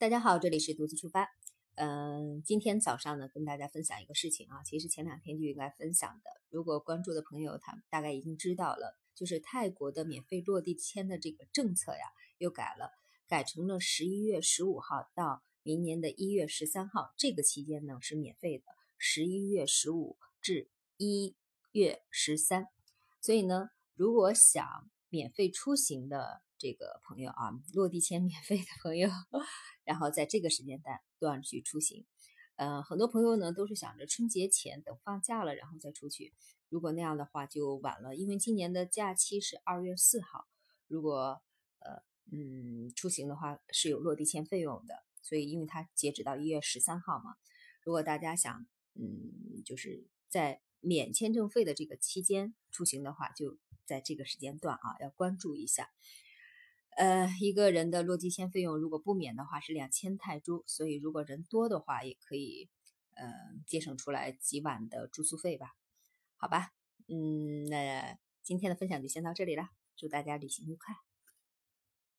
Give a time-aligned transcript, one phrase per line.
[0.00, 1.28] 大家好，这里是独自出发。
[1.74, 6.30] 嗯，今天早上呢，跟大家分享一个事情啊，其实前两天就应该分享的。
[6.48, 12.06] 如果关注的朋友，他大概已经知道了，就是泰国的免费落地签的这个政策呀，
[12.38, 12.90] 又改了，
[13.28, 18.64] 改成了十一月十五号到明年的一月十三号这个期间呢是免费的，
[18.96, 21.36] 十一月十五至一
[21.72, 22.68] 月十三。
[23.20, 29.10] 所以呢，如果想免费出行的这个朋友啊，落地签免费的朋友。
[29.90, 32.06] 然后在这个时间段段去出行，
[32.54, 36.32] 呃，很多朋友呢都是想着春节前等放假了然后再出去。
[36.68, 40.46] 如果那样的话就晚了，因为今年的假期是二月四号。
[40.86, 41.42] 如果
[41.80, 47.34] 呃嗯出行的话是有落地签费用的，所以因为它截止到一月十三号嘛。
[47.82, 55.90] 如果大家想嗯就是在免签证费的这个期间出行的话，就在这个时间段啊要关注一下。
[56.96, 62.68] 呃，一个人的落地签费用如果不免的话是两千泰铢，所以如果人多的话也可以，
[63.14, 63.26] 呃，
[63.66, 65.74] 节省出来几晚的住宿费吧？
[66.36, 66.72] 好吧，
[67.08, 71.09] 嗯，那今天的分享就先到这里了，祝大家旅行愉快。